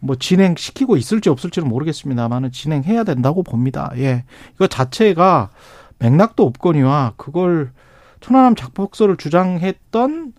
뭐 0.00 0.16
진행시키고 0.16 0.96
있을지 0.96 1.28
없을지는 1.28 1.68
모르겠습니다만은 1.68 2.52
진행해야 2.52 3.04
된다고 3.04 3.42
봅니다. 3.42 3.90
예. 3.96 4.24
이거 4.54 4.66
자체가 4.66 5.50
맥락도 5.98 6.44
없거니와 6.44 7.14
그걸 7.16 7.72
천안함 8.20 8.54
작곡서를 8.54 9.16
주장했던 9.16 10.32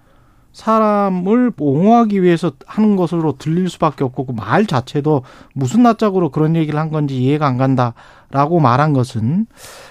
사람을 0.51 1.51
옹호하기 1.57 2.23
위해서 2.23 2.51
하는 2.65 2.95
것으로 2.95 3.37
들릴 3.37 3.69
수밖에 3.69 4.03
없고 4.03 4.25
그 4.25 4.33
말 4.33 4.65
자체도 4.65 5.23
무슨 5.53 5.83
낯짝으로 5.83 6.31
그런 6.31 6.55
얘기를 6.55 6.79
한 6.79 6.89
건지 6.89 7.21
이해가 7.21 7.45
안 7.45 7.57
간다라고 7.57 8.59
말한 8.59 8.93
것은 8.93 9.45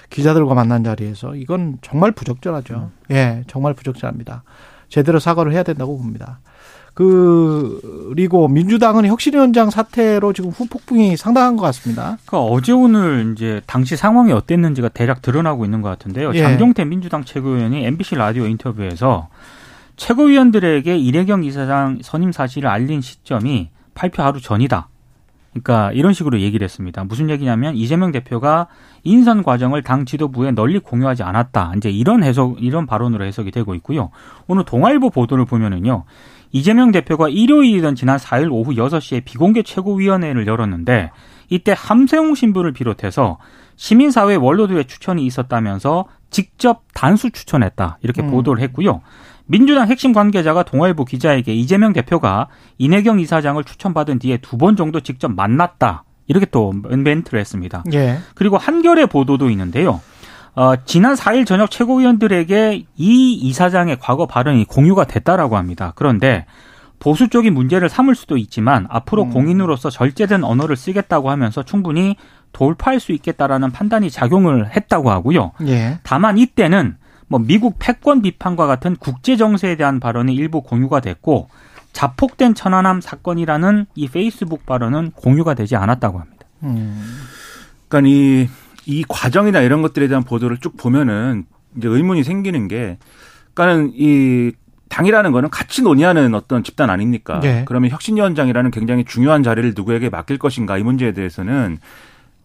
기자들과 0.09 0.53
만난 0.55 0.83
자리에서 0.83 1.35
이건 1.35 1.77
정말 1.81 2.11
부적절하죠. 2.11 2.91
예, 3.11 3.43
정말 3.47 3.73
부적절합니다. 3.73 4.43
제대로 4.89 5.19
사과를 5.19 5.53
해야 5.53 5.63
된다고 5.63 5.97
봅니다. 5.97 6.39
그 6.93 8.09
그리고 8.13 8.49
민주당은 8.49 9.05
혁신위원장 9.05 9.69
사태로 9.69 10.33
지금 10.33 10.49
후폭풍이 10.49 11.15
상당한 11.15 11.55
것 11.55 11.61
같습니다. 11.67 12.17
그 12.25 12.35
어제 12.35 12.73
오늘 12.73 13.31
이제 13.33 13.61
당시 13.67 13.95
상황이 13.95 14.33
어땠는지가 14.33 14.89
대략 14.89 15.21
드러나고 15.21 15.63
있는 15.63 15.81
것 15.81 15.87
같은데요. 15.87 16.33
예. 16.33 16.41
장경태 16.41 16.83
민주당 16.83 17.23
최고위원이 17.23 17.85
MBC 17.85 18.15
라디오 18.15 18.45
인터뷰에서 18.47 19.29
최고위원들에게 19.95 20.97
이래경 20.97 21.45
이사장 21.45 21.99
선임 22.01 22.33
사실을 22.33 22.69
알린 22.69 22.99
시점이 22.99 23.69
발표 23.93 24.21
하루 24.21 24.41
전이다. 24.41 24.88
그러니까 25.61 25.91
이런 25.93 26.13
식으로 26.13 26.39
얘기를 26.39 26.63
했습니다. 26.63 27.03
무슨 27.03 27.29
얘기냐면 27.29 27.75
이재명 27.75 28.11
대표가 28.11 28.67
인선 29.03 29.43
과정을 29.43 29.83
당 29.83 30.05
지도부에 30.05 30.51
널리 30.51 30.79
공유하지 30.79 31.23
않았다. 31.23 31.73
이제 31.77 31.89
이런 31.89 32.23
해석, 32.23 32.61
이런 32.61 32.85
발언으로 32.85 33.25
해석이 33.25 33.51
되고 33.51 33.75
있고요. 33.75 34.09
오늘 34.47 34.63
동아일보 34.63 35.09
보도를 35.09 35.45
보면은요. 35.45 36.05
이재명 36.51 36.91
대표가 36.91 37.29
일요일이던 37.29 37.95
지난 37.95 38.17
4일 38.17 38.51
오후 38.51 38.71
6시에 38.71 39.23
비공개 39.23 39.61
최고위원회를 39.61 40.47
열었는데 40.47 41.11
이때 41.49 41.75
함세웅 41.77 42.35
신부를 42.35 42.73
비롯해서 42.73 43.37
시민사회 43.75 44.35
원로들의 44.35 44.85
추천이 44.85 45.25
있었다면서 45.25 46.05
직접 46.29 46.83
단수 46.93 47.31
추천했다. 47.31 47.99
이렇게 48.01 48.21
음. 48.21 48.31
보도를 48.31 48.61
했고요. 48.63 49.01
민주당 49.51 49.87
핵심 49.87 50.13
관계자가 50.13 50.61
동아일보 50.61 51.05
기자에게 51.05 51.53
이재명 51.55 51.91
대표가 51.91 52.47
이내경 52.77 53.19
이사장을 53.19 53.61
추천받은 53.63 54.19
뒤에 54.19 54.37
두 54.37 54.57
번 54.57 54.75
정도 54.75 54.99
직접 54.99 55.29
만났다. 55.31 56.03
이렇게 56.27 56.45
또 56.45 56.71
멘트를 56.71 57.39
했습니다. 57.39 57.83
예. 57.93 58.19
그리고 58.35 58.57
한겨레 58.57 59.07
보도도 59.07 59.49
있는데요. 59.49 59.99
어, 60.55 60.73
지난 60.85 61.15
4일 61.15 61.47
저녁 61.47 61.71
최고위원들에게 61.71 62.83
이 62.97 63.33
이사장의 63.33 63.97
과거 63.99 64.27
발언이 64.27 64.65
공유가 64.65 65.05
됐다라고 65.05 65.57
합니다. 65.57 65.93
그런데 65.95 66.45
보수 66.99 67.29
쪽이 67.29 67.49
문제를 67.49 67.89
삼을 67.89 68.13
수도 68.13 68.37
있지만 68.37 68.85
앞으로 68.89 69.23
음. 69.23 69.29
공인으로서 69.31 69.89
절제된 69.89 70.43
언어를 70.43 70.75
쓰겠다고 70.75 71.31
하면서 71.31 71.63
충분히 71.63 72.15
돌파할 72.51 72.99
수 72.99 73.11
있겠다라는 73.13 73.71
판단이 73.71 74.11
작용을 74.11 74.69
했다고 74.75 75.09
하고요. 75.09 75.53
예. 75.65 75.99
다만 76.03 76.37
이때는 76.37 76.97
뭐 77.29 77.39
미국 77.39 77.77
패권 77.79 78.21
비판과 78.21 78.67
같은 78.67 78.95
국제 78.97 79.37
정세에 79.37 79.77
대한 79.77 79.99
발언이 79.99 80.35
일부 80.35 80.61
공유가 80.61 80.99
됐고 80.99 81.47
자폭된 81.93 82.55
천안함 82.55 83.01
사건이라는 83.01 83.85
이 83.95 84.07
페이스북 84.07 84.65
발언은 84.65 85.11
공유가 85.11 85.53
되지 85.53 85.75
않았다고 85.75 86.19
합니다. 86.19 86.45
음. 86.63 87.21
그러니까 87.87 88.09
이, 88.09 88.47
이 88.85 89.05
과정이나 89.07 89.61
이런 89.61 89.81
것들에 89.81 90.07
대한 90.07 90.23
보도를 90.23 90.57
쭉 90.57 90.75
보면은 90.75 91.45
이제 91.77 91.87
의문이 91.87 92.23
생기는 92.23 92.67
게, 92.67 92.97
그러니까는 93.53 93.91
이 93.95 94.51
당이라는 94.89 95.31
거는 95.31 95.49
같이 95.49 95.83
논의하는 95.83 96.33
어떤 96.33 96.63
집단 96.63 96.89
아닙니까? 96.89 97.39
예. 97.43 97.63
그러면 97.67 97.91
혁신위원장이라는 97.91 98.71
굉장히 98.71 99.05
중요한 99.05 99.43
자리를 99.43 99.73
누구에게 99.75 100.09
맡길 100.09 100.39
것인가 100.39 100.77
이 100.77 100.83
문제에 100.83 101.11
대해서는 101.11 101.77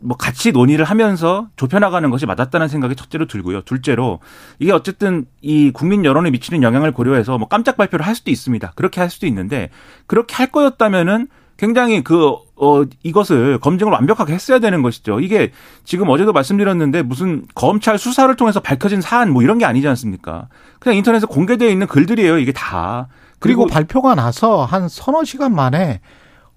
뭐 0.04 0.16
같이 0.16 0.52
논의를 0.52 0.84
하면서 0.84 1.48
좁혀나가는 1.56 2.08
것이 2.10 2.26
맞았다는 2.26 2.68
생각이 2.68 2.94
첫째로 2.94 3.26
들고요. 3.26 3.62
둘째로 3.62 4.20
이게 4.58 4.70
어쨌든 4.70 5.24
이 5.40 5.70
국민 5.70 6.04
여론에 6.04 6.30
미치는 6.30 6.62
영향을 6.62 6.92
고려해서 6.92 7.38
뭐 7.38 7.48
깜짝 7.48 7.78
발표를 7.78 8.06
할 8.06 8.14
수도 8.14 8.30
있습니다. 8.30 8.72
그렇게 8.76 9.00
할 9.00 9.08
수도 9.08 9.26
있는데 9.26 9.70
그렇게 10.06 10.34
할 10.34 10.48
거였다면은 10.48 11.28
굉장히 11.56 12.02
그, 12.02 12.34
어, 12.56 12.82
이것을 13.02 13.58
검증을 13.58 13.92
완벽하게 13.92 14.34
했어야 14.34 14.58
되는 14.58 14.82
것이죠. 14.82 15.20
이게 15.20 15.52
지금 15.84 16.08
어제도 16.10 16.32
말씀드렸는데 16.32 17.02
무슨 17.02 17.46
검찰 17.54 17.96
수사를 17.96 18.34
통해서 18.36 18.60
밝혀진 18.60 19.00
사안 19.00 19.30
뭐 19.30 19.42
이런 19.42 19.58
게 19.58 19.64
아니지 19.64 19.86
않습니까? 19.88 20.48
그냥 20.80 20.96
인터넷에 20.96 21.26
공개되어 21.26 21.68
있는 21.68 21.86
글들이에요. 21.86 22.38
이게 22.38 22.52
다. 22.52 23.08
그리고 23.38 23.66
발표가 23.66 24.14
나서 24.14 24.64
한 24.64 24.88
서너 24.88 25.24
시간 25.24 25.54
만에 25.54 26.00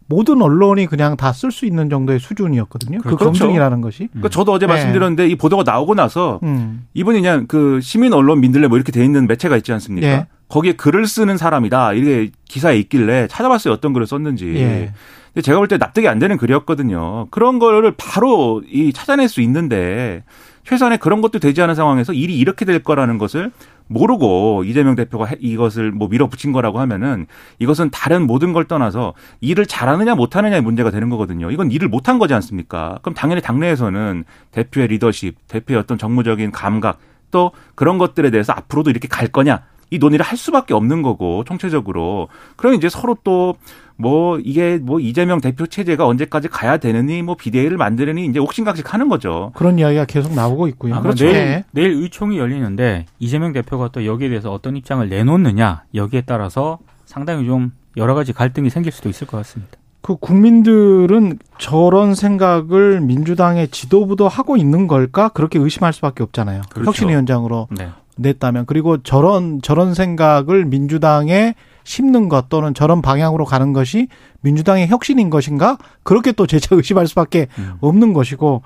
모든 0.09 0.41
언론이 0.41 0.87
그냥 0.87 1.17
다 1.17 1.31
쓸 1.31 1.51
수 1.51 1.65
있는 1.65 1.89
정도의 1.89 2.19
수준이었거든요. 2.19 2.99
그 2.99 3.03
그렇죠. 3.09 3.25
검증이라는 3.25 3.81
것이. 3.81 4.07
그러니까 4.07 4.29
저도 4.29 4.53
어제 4.53 4.65
네. 4.65 4.73
말씀드렸는데 4.73 5.27
이 5.27 5.35
보도가 5.35 5.63
나오고 5.63 5.95
나서 5.95 6.39
음. 6.43 6.87
이분이 6.93 7.19
그냥 7.21 7.45
그 7.47 7.79
시민 7.81 8.13
언론 8.13 8.39
민들레 8.41 8.67
뭐 8.67 8.77
이렇게 8.77 8.91
돼 8.91 9.03
있는 9.03 9.27
매체가 9.27 9.57
있지 9.57 9.71
않습니까? 9.73 10.07
예. 10.07 10.27
거기에 10.49 10.73
글을 10.73 11.07
쓰는 11.07 11.35
사람이다. 11.37 11.93
이게 11.93 12.31
기사에 12.47 12.77
있길래 12.79 13.27
찾아봤어요. 13.27 13.73
어떤 13.73 13.91
글을 13.93 14.07
썼는지. 14.07 14.53
예. 14.55 14.93
근데 15.33 15.41
제가 15.41 15.57
볼 15.59 15.67
때 15.67 15.77
납득이 15.77 16.07
안 16.07 16.19
되는 16.19 16.37
글이었거든요. 16.37 17.27
그런 17.29 17.59
거를 17.59 17.93
바로 17.97 18.63
이 18.71 18.93
찾아낼 18.93 19.27
수 19.27 19.41
있는데 19.41 20.23
최소한의 20.63 20.97
그런 20.97 21.21
것도 21.21 21.39
되지 21.39 21.61
않은 21.61 21.75
상황에서 21.75 22.13
일이 22.13 22.37
이렇게 22.37 22.65
될 22.65 22.79
거라는 22.83 23.17
것을 23.17 23.51
모르고 23.87 24.63
이재명 24.65 24.95
대표가 24.95 25.25
해- 25.25 25.37
이것을 25.39 25.91
뭐 25.91 26.07
밀어붙인 26.07 26.51
거라고 26.51 26.79
하면은 26.79 27.25
이것은 27.59 27.89
다른 27.91 28.27
모든 28.27 28.53
걸 28.53 28.65
떠나서 28.65 29.13
일을 29.41 29.65
잘하느냐 29.65 30.15
못하느냐의 30.15 30.61
문제가 30.61 30.91
되는 30.91 31.09
거거든요. 31.09 31.51
이건 31.51 31.71
일을 31.71 31.87
못한 31.87 32.19
거지 32.19 32.33
않습니까? 32.33 32.99
그럼 33.01 33.13
당연히 33.15 33.41
당내에서는 33.41 34.23
대표의 34.51 34.87
리더십, 34.87 35.35
대표의 35.47 35.79
어떤 35.79 35.97
정무적인 35.97 36.51
감각 36.51 36.99
또 37.31 37.51
그런 37.75 37.97
것들에 37.97 38.29
대해서 38.29 38.53
앞으로도 38.53 38.89
이렇게 38.89 39.07
갈 39.07 39.27
거냐 39.27 39.63
이 39.89 39.99
논의를 39.99 40.25
할 40.25 40.37
수밖에 40.37 40.73
없는 40.73 41.01
거고 41.01 41.43
총체적으로 41.45 42.27
그럼 42.55 42.73
이제 42.73 42.89
서로 42.89 43.17
또 43.23 43.55
뭐 43.97 44.39
이게 44.39 44.77
뭐 44.77 44.99
이재명 44.99 45.41
대표 45.41 45.65
체제가 45.65 46.05
언제까지 46.05 46.47
가야 46.47 46.77
되느니 46.77 47.23
뭐 47.23 47.35
비대위를 47.35 47.77
만드느니 47.77 48.25
이제 48.27 48.39
옥신각식 48.39 48.93
하는 48.93 49.09
거죠. 49.09 49.51
그런 49.55 49.79
이야기가 49.79 50.05
계속 50.05 50.33
나오고 50.33 50.67
있고요. 50.69 50.93
아마 50.93 51.01
그렇죠. 51.01 51.25
내일, 51.25 51.35
예. 51.35 51.63
내일 51.71 51.91
의총이 51.93 52.37
열리는데 52.37 53.07
이재명 53.19 53.53
대표가 53.53 53.89
또 53.91 54.05
여기에 54.05 54.29
대해서 54.29 54.53
어떤 54.53 54.77
입장을 54.77 55.07
내놓느냐 55.09 55.83
여기에 55.95 56.23
따라서 56.27 56.77
상당히 57.05 57.45
좀 57.45 57.71
여러 57.97 58.13
가지 58.13 58.33
갈등이 58.33 58.69
생길 58.69 58.91
수도 58.91 59.09
있을 59.09 59.25
것 59.25 59.37
같습니다. 59.37 59.77
그 60.01 60.15
국민들은 60.15 61.39
저런 61.57 62.13
생각을 62.13 63.01
민주당의 63.01 63.69
지도부도 63.69 64.27
하고 64.27 64.55
있는 64.55 64.87
걸까? 64.87 65.29
그렇게 65.29 65.57
의심할 65.59 65.91
수밖에 65.91 66.23
없잖아요. 66.23 66.61
그렇죠. 66.69 66.87
혁신위원장으로 66.87 67.67
네. 67.71 67.89
냈다면 68.17 68.65
그리고 68.65 69.01
저런 69.03 69.61
저런 69.61 69.93
생각을 69.93 70.65
민주당에 70.65 71.55
심는 71.83 72.27
것 72.27 72.49
또는 72.49 72.73
저런 72.73 73.01
방향으로 73.01 73.45
가는 73.45 73.71
것이 73.73 74.07
민주당의 74.41 74.87
혁신인 74.87 75.29
것인가? 75.29 75.77
그렇게 76.03 76.31
또 76.31 76.45
재차 76.45 76.75
의심할 76.75 77.07
수밖에 77.07 77.47
음. 77.57 77.75
없는 77.79 78.13
것이고 78.13 78.61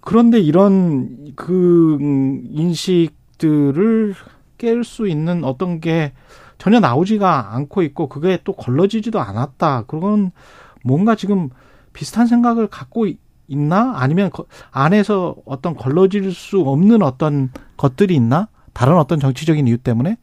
그런데 0.00 0.40
이런 0.40 1.34
그 1.36 1.98
인식 2.50 3.18
것들을 3.38 4.14
깰 4.58 4.84
수 4.84 5.08
있는 5.08 5.44
어떤 5.44 5.80
게 5.80 6.12
전혀 6.58 6.80
나오지가 6.80 7.54
않고 7.54 7.82
있고 7.82 8.08
그게 8.08 8.40
또 8.44 8.52
걸러지지도 8.52 9.20
않았다. 9.20 9.84
그건 9.86 10.32
뭔가 10.84 11.14
지금 11.14 11.48
비슷한 11.92 12.26
생각을 12.26 12.66
갖고 12.66 13.06
있나? 13.46 13.94
아니면 13.96 14.30
안에서 14.72 15.36
어떤 15.46 15.74
걸러질 15.74 16.32
수 16.34 16.60
없는 16.60 17.02
어떤 17.02 17.50
것들이 17.76 18.14
있나? 18.16 18.48
다른 18.78 18.96
어떤 18.96 19.18
정치적인 19.18 19.66
이유 19.66 19.76
때문에 19.76 20.18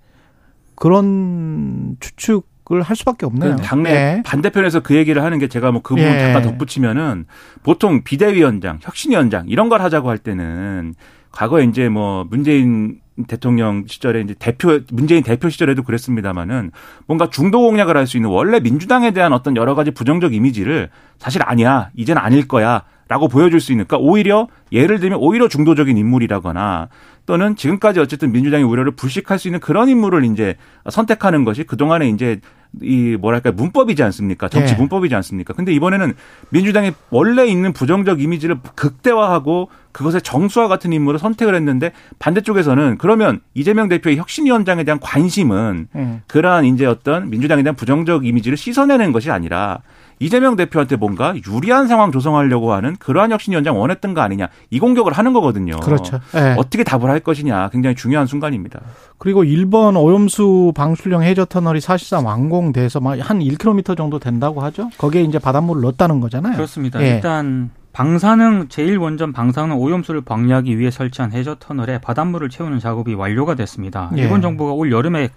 그런 0.76 1.98
추측을 2.00 2.82
할 2.84 2.96
수밖에 2.96 3.26
없네요. 3.26 3.58
당내 3.58 3.92
네. 3.92 4.24
반대편에서 4.24 4.80
그 4.80 4.96
얘기를 4.96 5.22
하는 5.22 5.40
게 5.40 5.50
제가 5.50 5.74
뭐 5.74 5.82
그 5.82 5.94
부분 5.94 6.10
예. 6.10 6.20
잠깐 6.20 6.42
덧붙이면은 6.42 7.26
보통 7.64 8.06
비대위원장, 8.06 8.80
혁신위원장 8.82 9.48
이런 9.50 9.68
걸 9.68 9.82
하자고 9.82 10.10
할 10.10 10.20
때는 10.20 10.96
과거에 11.34 11.66
이제 11.66 11.90
뭐 11.90 12.26
문재인 12.30 13.02
대통령 13.28 13.84
시절에 13.88 14.22
이제 14.22 14.34
대표 14.40 14.80
문재인 14.90 15.22
대표 15.22 15.50
시절에도 15.50 15.84
그랬습니다마는 15.84 16.72
뭔가 17.08 17.30
중도 17.30 17.60
공략을 17.60 17.98
할 17.98 18.08
수 18.08 18.16
있는 18.16 18.30
원래 18.30 18.62
민주당에 18.62 19.12
대한 19.12 19.34
어떤 19.34 19.58
여러 19.58 19.76
가지 19.76 19.92
부정적 19.92 20.34
이미지를 20.34 20.90
사실 21.18 21.42
아니야 21.44 21.90
이젠 21.94 22.18
아닐 22.18 22.48
거야 22.48 22.84
라고 23.08 23.28
보여줄 23.28 23.60
수 23.60 23.72
있는, 23.72 23.86
그러니까 23.86 24.10
오히려 24.10 24.48
예를 24.72 25.00
들면 25.00 25.20
오히려 25.20 25.48
중도적인 25.48 25.96
인물이라거나 25.96 26.90
또는 27.26 27.56
지금까지 27.56 28.00
어쨌든 28.00 28.32
민주당의 28.32 28.66
우려를 28.66 28.92
불식할 28.92 29.40
수 29.40 29.48
있는 29.48 29.60
그런 29.60 29.90
인물을 29.90 30.26
이제 30.26 30.56
선택하는 30.90 31.44
것이 31.44 31.64
그동안에 31.64 32.10
이제 32.10 32.40
이 32.82 33.18
뭐랄까 33.20 33.52
문법이지 33.52 34.04
않습니까? 34.04 34.50
정치 34.50 34.74
네. 34.74 34.80
문법이지 34.80 35.16
않습니까? 35.16 35.54
근데 35.54 35.74
이번에는 35.74 36.14
민주당이 36.50 36.92
원래 37.10 37.46
있는 37.46 37.74
부정적 37.74 38.22
이미지를 38.22 38.58
극대화하고 38.76 39.70
그것의 39.92 40.22
정수와 40.24 40.68
같은 40.68 40.92
인물을 40.92 41.20
선택을 41.20 41.56
했는데 41.56 41.94
반대쪽에서는 42.20 42.98
그러면 42.98 43.40
이재명 43.54 43.88
대표의 43.88 44.18
혁신위원장에 44.18 44.84
대한 44.84 45.00
관심은 45.00 45.88
음. 45.96 46.22
그러한 46.28 46.66
이제 46.66 46.86
어떤 46.86 47.30
민주당에 47.30 47.64
대한 47.64 47.76
부정적 47.76 48.26
이미지를 48.26 48.58
씻어내는 48.58 49.14
것이 49.14 49.32
아니라 49.32 49.80
이재명 50.20 50.56
대표한테 50.56 50.96
뭔가 50.96 51.34
유리한 51.48 51.88
상황 51.88 52.12
조성하려고 52.12 52.74
하는 52.74 52.96
그러한 52.98 53.32
혁신위원장 53.32 53.80
원했던 53.80 54.14
거 54.14 54.22
아니냐 54.22 54.48
이 54.70 54.80
공격을 54.80 55.14
하는 55.14 55.34
거거든요. 55.34 55.80
그렇죠. 55.80 56.20
네. 56.34 56.56
어떻게 56.58 56.84
답을 56.84 57.10
할 57.10 57.20
것이냐 57.20 57.70
굉장히 57.70 57.96
중요한 57.96 58.28
순간입니다. 58.28 58.82
그리고 59.18 59.44
일본 59.44 59.96
오염수 59.96 60.74
방출용 60.76 61.24
해저 61.24 61.46
터널이 61.46 61.82
사실상 61.82 62.26
완공돼서 62.26 63.00
한 63.00 63.40
1km 63.40 63.98
정도 63.98 64.20
된다고 64.20 64.62
하죠. 64.62 64.90
거기에 64.98 65.24
이제 65.24 65.40
바닷물을 65.40 65.82
넣었다는 65.82 66.20
거잖아요. 66.20 66.56
그렇습니다. 66.56 67.02
예. 67.02 67.16
일단 67.16 67.72
방사능 67.94 68.68
제1원전 68.68 69.34
방사능 69.34 69.78
오염수를 69.78 70.22
방류하기 70.22 70.78
위해 70.78 70.92
설치한 70.92 71.32
해저 71.32 71.56
터널에 71.60 72.00
바닷물을 72.00 72.50
채우는 72.50 72.80
작업이 72.80 73.14
완료가 73.14 73.56
됐습니다. 73.56 74.12
예. 74.18 74.22
일본 74.22 74.42
정부가 74.42 74.74
올 74.74 74.92
여름에 74.92 75.30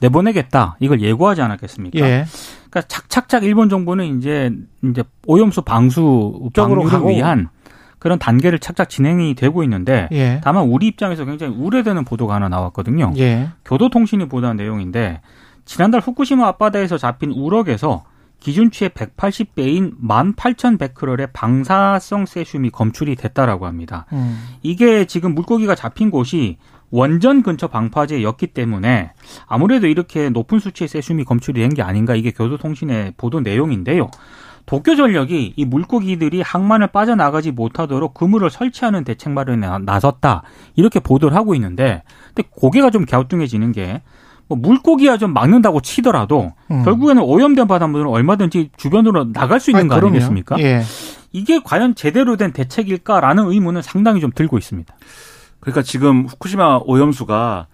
내보내겠다 0.00 0.76
이걸 0.80 1.00
예고하지 1.00 1.42
않았겠습니까? 1.42 2.00
예. 2.00 2.24
그러니까 2.70 2.82
착착착 2.82 3.44
일본 3.44 3.68
정부는 3.68 4.18
이제 4.18 4.52
이제 4.84 5.02
오염수 5.26 5.62
방수 5.62 6.50
방류를 6.54 7.08
위한 7.08 7.48
그런 7.98 8.18
단계를 8.18 8.58
착착 8.58 8.88
진행이 8.88 9.34
되고 9.34 9.62
있는데 9.64 10.08
예. 10.12 10.40
다만 10.44 10.64
우리 10.68 10.86
입장에서 10.86 11.24
굉장히 11.24 11.54
우려되는 11.56 12.04
보도가 12.04 12.34
하나 12.34 12.48
나왔거든요. 12.48 13.12
예. 13.18 13.48
교도통신이 13.64 14.28
보도한 14.28 14.56
내용인데 14.56 15.20
지난달 15.64 16.00
후쿠시마 16.00 16.46
앞바다에서 16.46 16.96
잡힌 16.96 17.30
우럭에서 17.32 18.04
기준치의 18.40 18.90
180배인 18.90 20.00
18,100크롤의 20.00 21.30
방사성 21.32 22.26
세슘이 22.26 22.70
검출이 22.70 23.16
됐다라고 23.16 23.66
합니다. 23.66 24.06
음. 24.12 24.40
이게 24.62 25.06
지금 25.06 25.34
물고기가 25.34 25.74
잡힌 25.74 26.10
곳이 26.10 26.56
원전 26.90 27.42
근처 27.42 27.66
방파제였기 27.68 28.48
때문에 28.48 29.12
아무래도 29.46 29.86
이렇게 29.86 30.30
높은 30.30 30.58
수치의 30.58 30.88
세슘이 30.88 31.24
검출이 31.24 31.60
된 31.60 31.68
게 31.74 31.82
아닌가 31.82 32.14
이게 32.14 32.30
교도통신의 32.30 33.14
보도 33.16 33.40
내용인데요. 33.40 34.10
도쿄전력이 34.66 35.54
이 35.56 35.64
물고기들이 35.64 36.42
항만을 36.42 36.88
빠져나가지 36.88 37.52
못하도록 37.52 38.12
그물을 38.14 38.50
설치하는 38.50 39.04
대책 39.04 39.32
마련에 39.32 39.66
나섰다 39.82 40.42
이렇게 40.76 41.00
보도를 41.00 41.36
하고 41.36 41.54
있는데 41.54 42.02
근데 42.34 42.48
고개가 42.54 42.90
좀 42.90 43.04
갸우뚱해지는 43.04 43.72
게 43.72 44.02
뭐 44.48 44.56
물고기야 44.56 45.18
좀 45.18 45.34
막는다고 45.34 45.80
치더라도 45.82 46.52
음. 46.70 46.82
결국에는 46.82 47.22
오염된 47.22 47.68
바닷물은 47.68 48.06
얼마든지 48.06 48.70
주변으로 48.78 49.32
나갈 49.32 49.60
수 49.60 49.70
있는 49.70 49.80
아니, 49.92 50.00
거 50.00 50.06
아니겠습니까? 50.06 50.58
예. 50.60 50.82
이게 51.32 51.60
과연 51.62 51.94
제대로 51.94 52.36
된 52.38 52.52
대책일까라는 52.52 53.50
의문은 53.50 53.82
상당히 53.82 54.20
좀 54.22 54.30
들고 54.34 54.56
있습니다. 54.56 54.94
그러니까 55.60 55.82
지금 55.82 56.26
후쿠시마 56.26 56.80
오염수가 56.84 57.66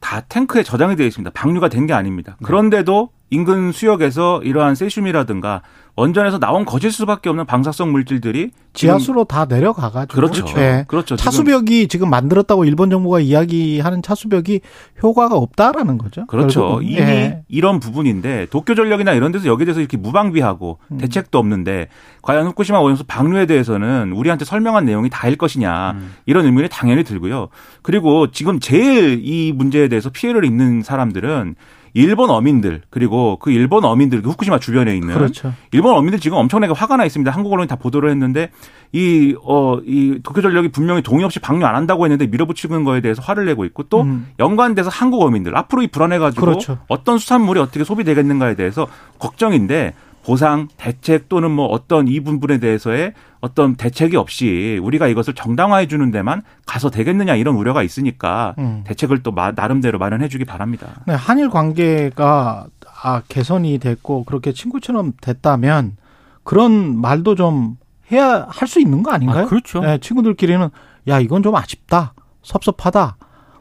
다 0.00 0.20
탱크에 0.20 0.62
저장이 0.62 0.96
되어 0.96 1.06
있습니다. 1.06 1.30
방류가 1.32 1.68
된 1.68 1.86
게 1.86 1.92
아닙니다. 1.92 2.36
네. 2.40 2.46
그런데도 2.46 3.10
인근 3.34 3.72
수역에서 3.72 4.42
이러한 4.44 4.76
세슘이라든가 4.76 5.62
원전에서 5.96 6.38
나온 6.38 6.64
거질 6.64 6.90
수밖에 6.90 7.28
없는 7.28 7.46
방사성 7.46 7.92
물질들이 7.92 8.50
지하수로 8.72 9.24
다 9.24 9.44
내려가가지고 9.44 10.12
그렇죠. 10.12 10.44
네. 10.54 10.84
그렇죠. 10.88 11.14
차수벽이 11.14 11.86
지금 11.86 12.10
만들었다고 12.10 12.64
일본 12.64 12.90
정부가 12.90 13.20
이야기하는 13.20 14.02
차수벽이 14.02 14.60
효과가 15.02 15.36
없다라는 15.36 15.98
거죠. 15.98 16.26
그렇죠. 16.26 16.60
결국은. 16.60 16.84
이미 16.84 16.96
네. 16.96 17.42
이런 17.48 17.78
부분인데 17.78 18.46
도쿄 18.50 18.74
전력이나 18.74 19.12
이런 19.12 19.30
데서 19.30 19.46
여기에 19.46 19.66
대해서 19.66 19.80
이렇게 19.80 19.96
무방비하고 19.96 20.78
음. 20.90 20.98
대책도 20.98 21.38
없는데 21.38 21.88
과연 22.22 22.46
후쿠시마 22.48 22.80
오염수 22.80 23.04
방류에 23.06 23.46
대해서는 23.46 24.12
우리한테 24.12 24.44
설명한 24.44 24.84
내용이 24.84 25.10
다일 25.10 25.36
것이냐 25.36 25.92
음. 25.92 26.14
이런 26.26 26.44
의문이 26.44 26.68
당연히 26.70 27.04
들고요. 27.04 27.48
그리고 27.82 28.32
지금 28.32 28.58
제일 28.58 29.20
이 29.22 29.52
문제에 29.52 29.86
대해서 29.86 30.10
피해를 30.10 30.44
입는 30.44 30.82
사람들은 30.82 31.54
일본 31.94 32.28
어민들 32.30 32.82
그리고 32.90 33.38
그 33.40 33.50
일본 33.50 33.84
어민들 33.84 34.20
그 34.20 34.30
후쿠시마 34.30 34.58
주변에 34.58 34.94
있는 34.94 35.14
그렇죠. 35.14 35.52
일본 35.72 35.94
어민들 35.94 36.18
지금 36.20 36.36
엄청나게 36.38 36.72
화가 36.74 36.96
나 36.96 37.04
있습니다. 37.04 37.30
한국 37.30 37.52
언론이 37.52 37.68
다 37.68 37.76
보도를 37.76 38.10
했는데 38.10 38.50
이 38.92 39.34
어 39.44 39.80
이 39.86 40.18
도쿄전력이 40.22 40.68
분명히 40.68 41.02
동의 41.02 41.24
없이 41.24 41.38
방류 41.38 41.64
안 41.64 41.74
한다고 41.76 42.04
했는데 42.04 42.26
밀어붙이는 42.26 42.84
거에 42.84 43.00
대해서 43.00 43.22
화를 43.22 43.44
내고 43.46 43.64
있고 43.64 43.84
또 43.84 44.02
음. 44.02 44.28
연관돼서 44.38 44.90
한국 44.90 45.22
어민들 45.22 45.56
앞으로 45.56 45.82
이 45.82 45.86
불안해 45.86 46.18
가지고 46.18 46.46
그렇죠. 46.46 46.78
어떤 46.88 47.18
수산물이 47.18 47.60
어떻게 47.60 47.84
소비되겠는가에 47.84 48.54
대해서 48.56 48.86
걱정인데 49.18 49.94
보상, 50.24 50.68
대책 50.76 51.28
또는 51.28 51.50
뭐 51.50 51.66
어떤 51.66 52.08
이 52.08 52.20
부분에 52.20 52.58
대해서의 52.58 53.12
어떤 53.40 53.74
대책이 53.76 54.16
없이 54.16 54.80
우리가 54.82 55.06
이것을 55.08 55.34
정당화해 55.34 55.86
주는 55.86 56.10
데만 56.10 56.42
가서 56.66 56.90
되겠느냐 56.90 57.34
이런 57.34 57.56
우려가 57.56 57.82
있으니까 57.82 58.54
음. 58.58 58.82
대책을 58.86 59.22
또 59.22 59.34
나름대로 59.54 59.98
마련해 59.98 60.28
주기 60.28 60.44
바랍니다. 60.46 60.88
네, 61.06 61.12
한일 61.14 61.50
관계가 61.50 62.66
아, 63.02 63.22
개선이 63.28 63.78
됐고 63.78 64.24
그렇게 64.24 64.52
친구처럼 64.52 65.12
됐다면 65.20 65.96
그런 66.42 66.98
말도 66.98 67.34
좀 67.34 67.76
해야 68.10 68.46
할 68.48 68.66
수 68.66 68.80
있는 68.80 69.02
거 69.02 69.10
아닌가요? 69.12 69.44
아, 69.44 69.46
그렇죠. 69.48 69.80
네, 69.80 69.98
친구들끼리는 69.98 70.68
야, 71.08 71.20
이건 71.20 71.42
좀 71.42 71.54
아쉽다. 71.54 72.14
섭섭하다. 72.42 73.16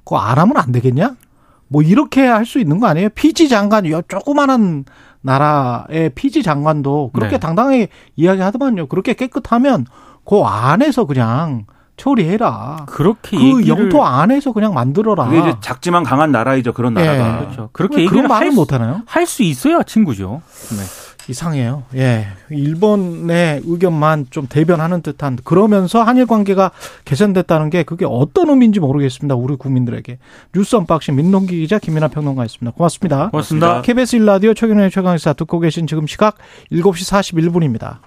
그거 0.06 0.17
안 0.17 0.38
하면 0.38 0.56
안 0.58 0.71
되겠냐? 0.71 1.15
뭐 1.73 1.81
이렇게 1.81 2.21
할 2.27 2.45
수 2.45 2.59
있는 2.59 2.79
거 2.79 2.86
아니에요? 2.86 3.09
피지 3.09 3.49
장관, 3.49 3.89
요 3.89 4.03
조그마한 4.07 4.86
나라의 5.21 6.12
피지 6.13 6.43
장관도 6.43 7.09
그렇게 7.13 7.31
네. 7.31 7.39
당당하게 7.39 7.88
이야기하더만요. 8.15 8.86
그렇게 8.88 9.15
깨끗하면 9.15 9.88
그 10.23 10.39
안에서 10.41 11.05
그냥 11.05 11.65
처리해라. 11.97 12.86
그렇게 12.88 13.38
그 13.38 13.43
얘기를... 13.43 13.67
영토 13.67 14.05
안에서 14.05 14.51
그냥 14.51 14.73
만들어라. 14.73 15.25
그게 15.25 15.39
이제 15.39 15.53
작지만 15.62 16.03
강한 16.03 16.31
나라이죠. 16.31 16.73
그런 16.73 16.93
나라가. 16.93 17.31
네. 17.31 17.38
그렇죠. 17.39 17.69
그렇게 17.71 18.01
얘기를 18.01 18.27
말을 18.27 18.51
못 18.51 18.71
하나요? 18.71 19.01
할 19.05 19.25
수 19.25 19.41
있어야 19.41 19.81
친구죠. 19.83 20.41
네. 20.71 20.83
이상해요. 21.27 21.83
예. 21.95 22.27
일본의 22.49 23.62
의견만 23.65 24.27
좀 24.29 24.47
대변하는 24.47 25.01
듯한 25.01 25.38
그러면서 25.43 26.03
한일 26.03 26.25
관계가 26.25 26.71
개선됐다는 27.05 27.69
게 27.69 27.83
그게 27.83 28.05
어떤 28.05 28.49
의미인지 28.49 28.79
모르겠습니다. 28.79 29.36
우리 29.36 29.55
국민들에게. 29.55 30.17
뉴스 30.53 30.75
언박싱 30.75 31.15
민동기 31.15 31.59
기자 31.59 31.79
김민하 31.79 32.09
평론가였습니다. 32.09 32.75
고맙습니다. 32.75 33.29
고맙습니다. 33.29 33.81
KBS 33.81 34.17
1라디오 34.17 34.53
최경영의 34.53 34.91
최강시사 34.91 35.33
듣고 35.33 35.59
계신 35.59 35.88
지금 35.88 36.07
시각 36.07 36.38
7시 36.71 37.12
41분입니다. 37.12 37.97